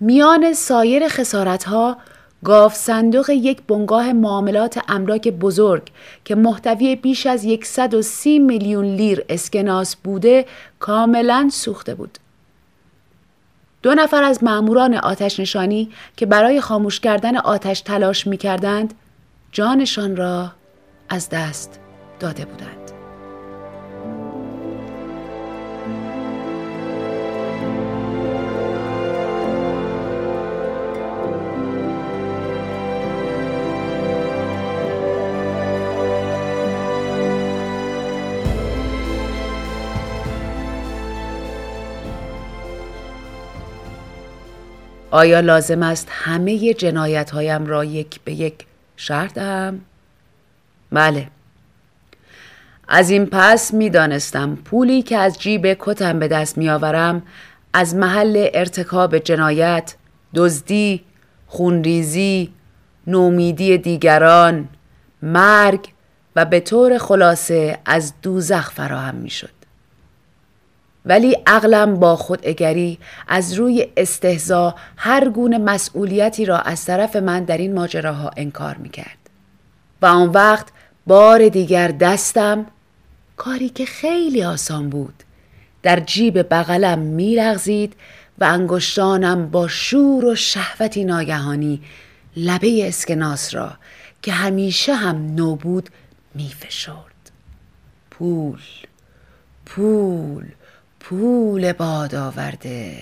میان 0.00 0.52
سایر 0.52 1.08
خسارتها 1.08 1.96
گاف 2.44 2.74
صندوق 2.74 3.30
یک 3.30 3.62
بنگاه 3.62 4.12
معاملات 4.12 4.80
املاک 4.88 5.28
بزرگ 5.28 5.82
که 6.24 6.34
محتوی 6.34 6.96
بیش 6.96 7.26
از 7.26 7.46
130 7.64 8.38
میلیون 8.38 8.84
لیر 8.84 9.24
اسکناس 9.28 9.96
بوده 9.96 10.46
کاملا 10.80 11.48
سوخته 11.52 11.94
بود. 11.94 12.18
دو 13.82 13.94
نفر 13.94 14.22
از 14.22 14.44
ماموران 14.44 14.94
آتش 14.94 15.40
نشانی 15.40 15.90
که 16.16 16.26
برای 16.26 16.60
خاموش 16.60 17.00
کردن 17.00 17.36
آتش 17.36 17.80
تلاش 17.80 18.26
می 18.26 18.36
کردند 18.36 18.94
جانشان 19.52 20.16
را 20.16 20.52
از 21.08 21.28
دست 21.28 21.80
داده 22.20 22.44
بودند. 22.44 22.81
آیا 45.12 45.40
لازم 45.40 45.82
است 45.82 46.08
همه 46.10 46.74
جنایت 46.74 47.30
هایم 47.30 47.66
را 47.66 47.84
یک 47.84 48.20
به 48.24 48.32
یک 48.32 48.66
شرح 48.96 49.26
دهم؟ 49.26 49.80
بله. 50.92 51.28
از 52.88 53.10
این 53.10 53.26
پس 53.26 53.74
می 53.74 53.90
دانستم 53.90 54.54
پولی 54.64 55.02
که 55.02 55.16
از 55.16 55.38
جیب 55.38 55.76
کتم 55.78 56.18
به 56.18 56.28
دست 56.28 56.58
می 56.58 56.70
آورم 56.70 57.22
از 57.72 57.94
محل 57.94 58.48
ارتکاب 58.54 59.18
جنایت، 59.18 59.94
دزدی، 60.34 61.04
خونریزی، 61.46 62.52
نومیدی 63.06 63.78
دیگران، 63.78 64.68
مرگ 65.22 65.88
و 66.36 66.44
به 66.44 66.60
طور 66.60 66.98
خلاصه 66.98 67.78
از 67.84 68.12
دوزخ 68.22 68.70
فراهم 68.70 69.14
می 69.14 69.30
شد. 69.30 69.61
ولی 71.06 71.36
عقلم 71.46 71.94
با 71.94 72.16
خوداگری 72.16 72.98
از 73.28 73.54
روی 73.54 73.86
استهزا 73.96 74.74
هر 74.96 75.28
گونه 75.28 75.58
مسئولیتی 75.58 76.44
را 76.44 76.58
از 76.58 76.84
طرف 76.84 77.16
من 77.16 77.44
در 77.44 77.58
این 77.58 77.74
ماجراها 77.74 78.30
انکار 78.36 78.76
می 78.76 78.88
کرد. 78.88 79.18
و 80.02 80.06
آن 80.06 80.28
وقت 80.28 80.66
بار 81.06 81.48
دیگر 81.48 81.88
دستم 81.88 82.66
کاری 83.36 83.68
که 83.68 83.84
خیلی 83.84 84.44
آسان 84.44 84.90
بود. 84.90 85.14
در 85.82 86.00
جیب 86.00 86.54
بغلم 86.54 86.98
میلغزید 86.98 87.94
و 88.38 88.44
انگشتانم 88.44 89.50
با 89.50 89.68
شور 89.68 90.24
و 90.24 90.34
شهوتی 90.34 91.04
ناگهانی 91.04 91.82
لبه 92.36 92.88
اسکناس 92.88 93.54
را 93.54 93.72
که 94.22 94.32
همیشه 94.32 94.94
هم 94.94 95.34
نو 95.34 95.56
بود 95.56 95.88
میفشرد. 96.34 97.30
پول 98.10 98.60
پول. 99.66 100.44
پول 101.02 101.72
باد 101.72 102.14
آورده. 102.14 102.96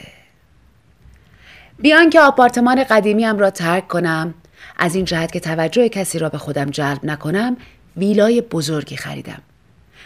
بیان 1.78 2.10
که 2.10 2.20
آپارتمان 2.20 2.84
قدیمیم 2.84 3.38
را 3.38 3.50
ترک 3.50 3.88
کنم. 3.88 4.34
از 4.78 4.94
این 4.94 5.04
جهت 5.04 5.32
که 5.32 5.40
توجه 5.40 5.88
کسی 5.88 6.18
را 6.18 6.28
به 6.28 6.38
خودم 6.38 6.70
جلب 6.70 7.04
نکنم 7.04 7.56
ویلای 7.96 8.40
بزرگی 8.40 8.96
خریدم. 8.96 9.42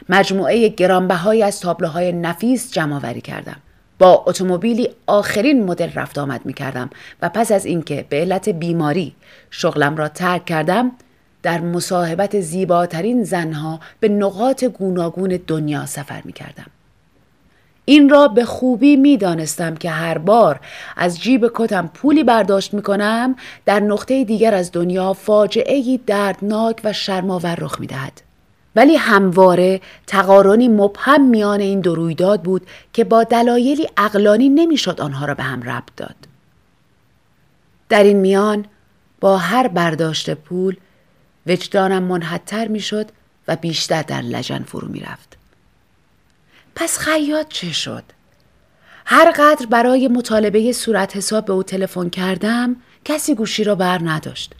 مجموعه 0.08 0.68
گرانبهایی 0.68 1.42
از 1.42 1.60
تابلوهای 1.60 2.12
نفیس 2.12 2.72
جمع 2.72 2.96
آوری 2.96 3.20
کردم. 3.20 3.56
با 3.98 4.24
اتومبیلی 4.26 4.88
آخرین 5.06 5.64
مدل 5.64 5.92
رفت 5.94 6.18
آمد 6.18 6.46
می 6.46 6.54
کردم 6.54 6.90
و 7.22 7.28
پس 7.28 7.52
از 7.52 7.66
اینکه 7.66 8.06
به 8.08 8.20
علت 8.20 8.48
بیماری 8.48 9.14
شغلم 9.50 9.96
را 9.96 10.08
ترک 10.08 10.44
کردم 10.44 10.92
در 11.42 11.60
مصاحبت 11.60 12.40
زیباترین 12.40 13.24
زنها 13.24 13.80
به 14.00 14.08
نقاط 14.08 14.64
گوناگون 14.64 15.40
دنیا 15.46 15.86
سفر 15.86 16.22
می 16.24 16.32
کردم. 16.32 16.66
این 17.84 18.08
را 18.08 18.28
به 18.28 18.44
خوبی 18.44 18.96
می 18.96 19.16
دانستم 19.16 19.74
که 19.74 19.90
هر 19.90 20.18
بار 20.18 20.60
از 20.96 21.20
جیب 21.20 21.50
کتم 21.54 21.90
پولی 21.94 22.24
برداشت 22.24 22.74
می 22.74 22.82
کنم 22.82 23.36
در 23.64 23.80
نقطه 23.80 24.24
دیگر 24.24 24.54
از 24.54 24.72
دنیا 24.72 25.12
فاجعه 25.12 26.00
دردناک 26.06 26.80
و 26.84 26.92
شرماور 26.92 27.54
رخ 27.54 27.80
می 27.80 27.86
دهد. 27.86 28.22
ولی 28.76 28.96
همواره 28.96 29.80
تقارنی 30.06 30.68
مبهم 30.68 31.28
میان 31.28 31.60
این 31.60 31.80
دو 31.80 31.94
رویداد 31.94 32.42
بود 32.42 32.66
که 32.92 33.04
با 33.04 33.24
دلایلی 33.24 33.88
اقلانی 33.96 34.48
نمی‌شد 34.48 35.00
آنها 35.00 35.26
را 35.26 35.34
به 35.34 35.42
هم 35.42 35.62
ربط 35.62 35.90
داد. 35.96 36.16
در 37.88 38.02
این 38.02 38.16
میان 38.16 38.64
با 39.20 39.38
هر 39.38 39.68
برداشت 39.68 40.34
پول 40.34 40.76
وجدانم 41.46 42.02
منحدتر 42.02 42.68
می‌شد 42.68 43.06
و 43.48 43.56
بیشتر 43.56 44.02
در 44.02 44.20
لجن 44.20 44.62
فرو 44.62 44.88
می‌رفت. 44.88 45.36
پس 46.74 46.98
خیاط 46.98 47.48
چه 47.48 47.72
شد؟ 47.72 48.04
هر 49.06 49.30
قدر 49.30 49.66
برای 49.66 50.08
مطالبه 50.08 50.72
صورت 50.72 51.16
حساب 51.16 51.44
به 51.44 51.52
او 51.52 51.62
تلفن 51.62 52.08
کردم 52.08 52.76
کسی 53.04 53.34
گوشی 53.34 53.64
را 53.64 53.74
بر 53.74 54.00
نداشت. 54.04 54.54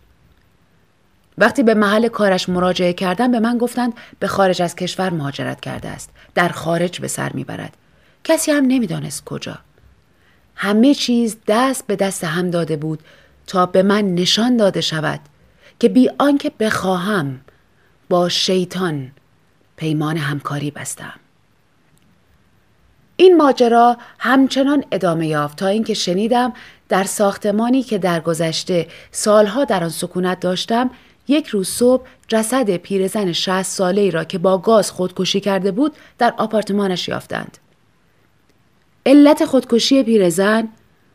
وقتی 1.39 1.63
به 1.63 1.75
محل 1.75 2.09
کارش 2.09 2.49
مراجعه 2.49 2.93
کردم 2.93 3.33
به 3.33 3.41
من 3.41 3.59
گفتند 3.59 3.93
به 4.19 4.27
خارج 4.27 4.63
از 4.63 4.77
کشور 4.77 5.11
مهاجرت 5.11 5.61
کرده 5.61 5.89
است. 5.89 6.11
در 6.35 6.49
خارج 6.49 7.01
به 7.01 7.09
سر 7.09 7.33
می‌برد. 7.33 7.77
کسی 8.25 8.53
هم 8.53 8.65
نمی‌دانست 8.65 9.25
کجا. 9.25 9.59
همه 10.57 10.95
چیز 10.95 11.37
دست 11.49 11.87
به 11.87 11.97
دست 11.97 12.25
هم 12.25 12.51
داده 12.51 12.77
بود 12.77 13.01
تا 13.47 13.67
به 13.67 13.83
من 13.83 14.15
نشان 14.15 14.57
داده 14.57 14.81
شود 14.81 15.21
که 15.81 15.89
بی 15.89 16.11
آنکه 16.19 16.53
بخواهم 16.61 17.41
با 18.09 18.29
شیطان 18.29 19.11
پیمان 19.77 20.17
همکاری 20.17 20.71
بستم. 20.71 21.15
این 23.17 23.37
ماجرا 23.37 23.97
همچنان 24.19 24.85
ادامه 24.93 25.27
یافت 25.27 25.59
تا 25.59 25.67
اینکه 25.67 25.95
شنیدم 25.95 26.53
در 26.89 27.05
ساختمانی 27.05 27.83
که 27.83 27.99
در 27.99 28.21
گذشته 28.21 28.87
سالها 29.11 29.65
در 29.65 29.85
آن 29.85 29.91
سکونت 29.91 30.41
داشتم 30.41 30.91
یک 31.29 31.47
روز 31.47 31.69
صبح 31.69 32.07
جسد 32.29 32.77
پیرزن 32.77 33.33
60 33.33 33.63
ساله 33.63 34.01
ای 34.01 34.11
را 34.11 34.25
که 34.25 34.39
با 34.39 34.59
گاز 34.59 34.91
خودکشی 34.91 35.41
کرده 35.41 35.73
بود 35.73 35.97
در 36.19 36.35
آپارتمانش 36.37 37.09
یافتند. 37.09 37.59
علت 39.07 39.45
خودکشی 39.45 40.03
پیرزن 40.03 40.69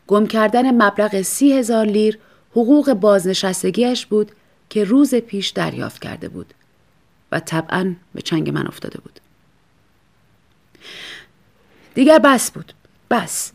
گم 0.07 0.27
کردن 0.27 0.71
مبلغ 0.71 1.21
سی 1.21 1.53
هزار 1.53 1.85
لیر 1.85 2.19
حقوق 2.51 2.93
بازنشستگیش 2.93 4.05
بود 4.05 4.31
که 4.69 4.83
روز 4.83 5.15
پیش 5.15 5.49
دریافت 5.49 6.01
کرده 6.01 6.29
بود 6.29 6.53
و 7.31 7.39
طبعا 7.39 7.95
به 8.15 8.21
چنگ 8.21 8.49
من 8.49 8.67
افتاده 8.67 8.99
بود. 9.03 9.19
دیگر 11.99 12.19
بس 12.19 12.51
بود. 12.51 12.73
بس. 13.11 13.51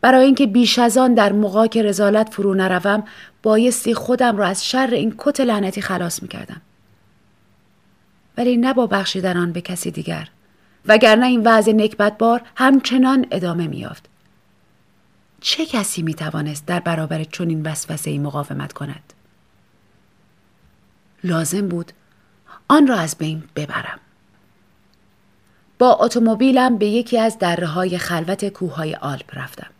برای 0.00 0.24
اینکه 0.24 0.46
بیش 0.46 0.78
از 0.78 0.98
آن 0.98 1.14
در 1.14 1.32
موقع 1.32 1.82
رزالت 1.82 2.34
فرو 2.34 2.54
نروم 2.54 3.04
بایستی 3.42 3.94
خودم 3.94 4.36
را 4.36 4.46
از 4.46 4.66
شر 4.66 4.88
این 4.92 5.14
کت 5.18 5.40
لعنتی 5.40 5.80
خلاص 5.80 6.22
می‌کردم. 6.22 6.60
ولی 8.38 8.56
نه 8.56 8.72
با 8.72 8.86
بخشیدن 8.86 9.36
آن 9.36 9.52
به 9.52 9.60
کسی 9.60 9.90
دیگر 9.90 10.28
وگرنه 10.86 11.26
این 11.26 11.42
وضع 11.44 11.72
نکبتبار 11.72 12.42
همچنان 12.56 13.26
ادامه 13.30 13.66
میافت 13.66 14.08
چه 15.40 15.66
کسی 15.66 16.02
می‌توانست 16.02 16.66
در 16.66 16.80
برابر 16.80 17.24
چنین 17.24 17.66
وسوسه 17.66 18.10
ای 18.10 18.18
مقاومت 18.18 18.72
کند؟ 18.72 19.12
لازم 21.24 21.68
بود 21.68 21.92
آن 22.68 22.86
را 22.86 22.96
از 22.96 23.18
بین 23.18 23.42
ببرم. 23.56 24.00
با 25.78 25.94
اتومبیلم 26.00 26.78
به 26.78 26.86
یکی 26.86 27.18
از 27.18 27.38
دره 27.38 27.66
های 27.66 27.98
خلوت 27.98 28.48
کوههای 28.48 28.94
آلپ 28.94 29.38
رفتم. 29.38 29.70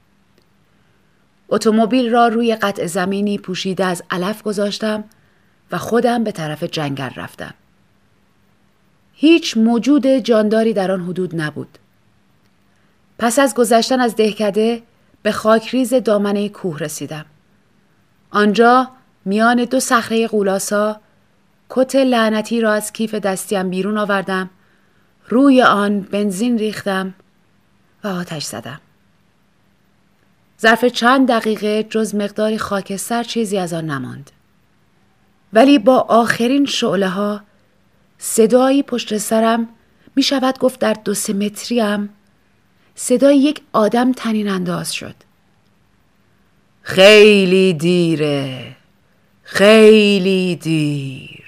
اتومبیل 1.49 2.11
را 2.11 2.29
روی 2.29 2.55
قطع 2.57 2.87
زمینی 2.87 3.39
پوشیده 3.39 3.85
از 3.85 4.03
علف 4.11 4.43
گذاشتم 4.43 5.05
و 5.73 5.79
خودم 5.79 6.25
به 6.25 6.33
طرف 6.33 6.65
جنگل 6.65 7.11
رفتم. 7.17 7.55
هیچ 9.15 9.57
موجود 9.57 10.07
جانداری 10.07 10.73
در 10.73 10.91
آن 10.91 11.01
حدود 11.01 11.41
نبود. 11.41 11.79
پس 13.19 13.39
از 13.39 13.55
گذشتن 13.55 14.01
از 14.01 14.17
دهکده 14.17 14.83
به 15.23 15.33
خاکریز 15.33 15.95
دامنه 15.95 16.49
کوه 16.49 16.79
رسیدم. 16.79 17.25
آنجا 18.31 18.91
میان 19.25 19.65
دو 19.65 19.81
صخره 19.81 20.27
قولاسا 20.29 21.01
کت 21.69 21.97
لعنتی 21.97 22.61
را 22.61 22.73
از 22.73 22.93
کیف 22.93 23.15
دستیم 23.15 23.71
بیرون 23.71 23.99
آوردم 23.99 24.51
روی 25.29 25.63
آن 25.63 26.01
بنزین 26.01 26.59
ریختم 26.59 27.15
و 28.05 28.09
آتش 28.09 28.45
زدم. 28.45 28.81
ظرف 30.61 30.85
چند 30.85 31.29
دقیقه 31.29 31.83
جز 31.83 32.15
مقداری 32.15 32.59
خاکستر 32.59 33.23
چیزی 33.23 33.59
از 33.59 33.73
آن 33.73 33.91
نماند. 33.91 34.31
ولی 35.53 35.79
با 35.79 35.99
آخرین 35.99 36.67
شعله 36.67 37.09
ها 37.09 37.41
صدایی 38.19 38.83
پشت 38.83 39.19
سرم 39.19 39.69
می 40.17 40.23
شود 40.23 40.59
گفت 40.59 40.81
در 40.81 40.93
دو 40.93 41.15
سه 41.15 41.33
متریم 41.33 42.09
صدای 42.95 43.39
یک 43.39 43.61
آدم 43.73 44.13
تنین 44.13 44.49
انداز 44.49 44.95
شد 44.95 45.15
خیلی 46.83 47.75
دیره 47.75 48.77
خیلی 49.43 50.57
دیر 50.57 51.44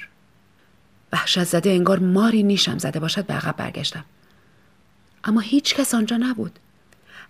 وحشت 1.12 1.44
زده 1.44 1.70
انگار 1.70 1.98
ماری 1.98 2.42
نیشم 2.42 2.78
زده 2.78 3.00
باشد 3.00 3.26
به 3.26 3.34
عقب 3.34 3.56
برگشتم 3.56 4.04
اما 5.24 5.40
هیچ 5.40 5.74
کس 5.74 5.94
آنجا 5.94 6.16
نبود 6.16 6.58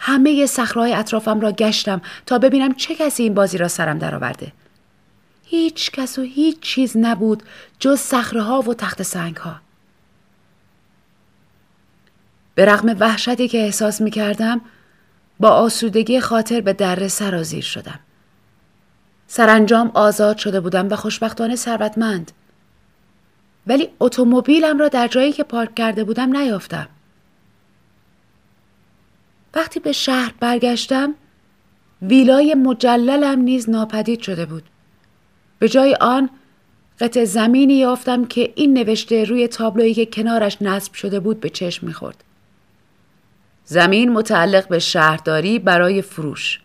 همه 0.01 0.47
صخره‌های 0.47 0.95
اطرافم 0.95 1.41
را 1.41 1.53
گشتم 1.53 2.01
تا 2.27 2.39
ببینم 2.39 2.75
چه 2.75 2.95
کسی 2.95 3.23
این 3.23 3.35
بازی 3.35 3.59
را 3.59 3.69
سرم 3.69 3.99
درآورده. 3.99 4.53
هیچ 5.45 5.91
کس 5.91 6.19
و 6.19 6.23
هیچ 6.23 6.61
چیز 6.61 6.97
نبود 6.97 7.43
جز 7.79 8.01
صخره 8.01 8.43
ها 8.43 8.61
و 8.61 8.75
تخت 8.75 9.03
سنگ 9.03 9.37
ها. 9.37 9.57
به 12.55 12.65
رغم 12.65 12.97
وحشتی 13.01 13.49
که 13.49 13.59
احساس 13.59 14.01
می 14.01 14.11
کردم 14.11 14.61
با 15.41 15.51
آسودگی 15.51 16.21
خاطر 16.21 16.61
به 16.61 16.73
در 16.73 17.09
سرازیر 17.09 17.65
شدم. 17.65 18.01
سرانجام 19.29 19.91
آزاد 19.95 20.39
شده 20.39 20.61
بودم 20.61 20.89
و 20.91 20.97
خوشبختانه 20.97 21.57
ثروتمند. 21.57 22.33
ولی 23.67 23.89
اتومبیلم 24.01 24.79
را 24.79 24.89
در 24.89 25.09
جایی 25.09 25.33
که 25.33 25.45
پارک 25.45 25.75
کرده 25.75 26.05
بودم 26.05 26.37
نیافتم. 26.37 26.89
وقتی 29.55 29.81
به 29.81 29.93
شهر 29.93 30.35
برگشتم 30.41 31.15
ویلای 32.03 32.55
مجللم 32.55 33.41
نیز 33.41 33.71
ناپدید 33.71 34.21
شده 34.21 34.47
بود. 34.47 34.63
به 35.59 35.69
جای 35.69 35.97
آن 36.01 36.31
قطع 37.01 37.25
زمینی 37.25 37.75
یافتم 37.75 38.25
که 38.25 38.53
این 38.55 38.73
نوشته 38.73 39.25
روی 39.25 39.49
تابلویی 39.49 39.95
که 39.95 40.07
کنارش 40.07 40.57
نصب 40.61 40.95
شده 40.95 41.21
بود 41.21 41.41
به 41.41 41.49
چشم 41.49 41.87
می‌خورد. 41.87 42.25
زمین 43.65 44.13
متعلق 44.13 44.69
به 44.69 44.79
شهرداری 44.79 45.59
برای 45.59 46.03
فروش 46.03 46.61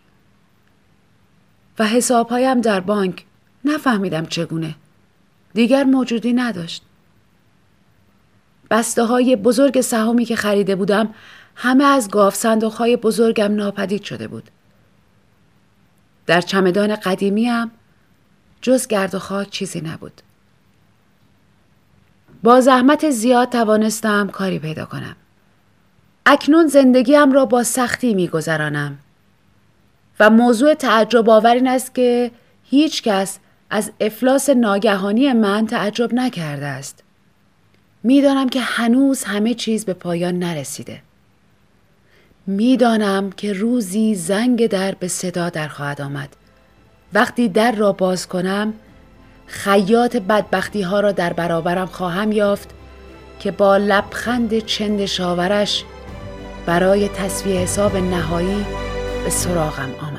و 1.78 1.86
حسابهایم 1.86 2.60
در 2.60 2.80
بانک 2.80 3.24
نفهمیدم 3.64 4.26
چگونه 4.26 4.74
دیگر 5.54 5.84
موجودی 5.84 6.32
نداشت 6.32 6.82
بسته 8.72 9.02
های 9.04 9.36
بزرگ 9.36 9.80
سهامی 9.80 10.24
که 10.24 10.36
خریده 10.36 10.76
بودم 10.76 11.14
همه 11.56 11.84
از 11.84 12.10
گاف 12.10 12.34
صندوق 12.34 12.72
های 12.72 12.96
بزرگم 12.96 13.54
ناپدید 13.54 14.02
شده 14.02 14.28
بود. 14.28 14.50
در 16.26 16.40
چمدان 16.40 16.96
قدیمیم 16.96 17.70
جز 18.62 18.86
گرد 18.86 19.14
و 19.14 19.18
خاک 19.18 19.50
چیزی 19.50 19.80
نبود. 19.80 20.22
با 22.42 22.60
زحمت 22.60 23.10
زیاد 23.10 23.48
توانستم 23.48 24.28
کاری 24.28 24.58
پیدا 24.58 24.84
کنم. 24.84 25.16
اکنون 26.26 26.66
زندگیم 26.66 27.32
را 27.32 27.44
با 27.44 27.62
سختی 27.62 28.14
می 28.14 28.28
گذرانم 28.28 28.98
و 30.20 30.30
موضوع 30.30 30.74
تعجب 30.74 31.30
آور 31.30 31.54
این 31.54 31.68
است 31.68 31.94
که 31.94 32.30
هیچ 32.64 33.02
کس 33.02 33.38
از 33.70 33.92
افلاس 34.00 34.50
ناگهانی 34.50 35.32
من 35.32 35.66
تعجب 35.66 36.14
نکرده 36.14 36.66
است. 36.66 37.02
می‌دانم 38.02 38.48
که 38.48 38.60
هنوز 38.60 39.24
همه 39.24 39.54
چیز 39.54 39.84
به 39.84 39.92
پایان 39.94 40.38
نرسیده. 40.38 41.02
می‌دانم 42.46 43.32
که 43.32 43.52
روزی 43.52 44.14
زنگ 44.14 44.66
در 44.66 44.94
به 44.94 45.08
صدا 45.08 45.48
در 45.48 45.68
خواهد 45.68 46.00
آمد. 46.00 46.36
وقتی 47.12 47.48
در 47.48 47.72
را 47.72 47.92
باز 47.92 48.28
کنم 48.28 48.74
خیاط 49.46 50.16
بدبختی 50.16 50.82
ها 50.82 51.00
را 51.00 51.12
در 51.12 51.32
برابرم 51.32 51.86
خواهم 51.86 52.32
یافت 52.32 52.70
که 53.40 53.50
با 53.50 53.76
لبخند 53.76 54.58
چند 54.58 55.04
شاورش 55.04 55.84
برای 56.66 57.08
تصویه 57.08 57.60
حساب 57.60 57.96
نهایی 57.96 58.66
به 59.24 59.30
سراغم 59.30 59.90
است 60.00 60.11